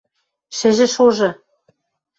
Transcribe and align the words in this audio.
—Шӹжӹ 0.57 0.87
шожы! 0.93 1.29